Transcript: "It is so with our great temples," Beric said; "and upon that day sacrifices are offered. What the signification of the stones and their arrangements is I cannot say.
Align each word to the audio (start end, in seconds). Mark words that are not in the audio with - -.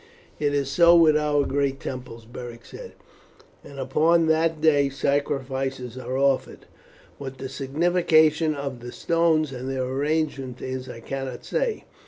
"It 0.39 0.55
is 0.55 0.67
so 0.71 0.95
with 0.95 1.15
our 1.15 1.45
great 1.45 1.79
temples," 1.79 2.25
Beric 2.25 2.65
said; 2.65 2.93
"and 3.63 3.77
upon 3.77 4.25
that 4.29 4.59
day 4.59 4.89
sacrifices 4.89 5.95
are 5.95 6.17
offered. 6.17 6.65
What 7.19 7.37
the 7.37 7.47
signification 7.47 8.55
of 8.55 8.79
the 8.79 8.91
stones 8.91 9.51
and 9.51 9.69
their 9.69 9.85
arrangements 9.85 10.63
is 10.63 10.89
I 10.89 11.01
cannot 11.01 11.45
say. 11.45 11.85